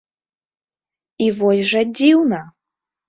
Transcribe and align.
І 1.25 1.27
вось 1.41 1.63
жа 1.73 1.81
дзіўна! 1.97 2.41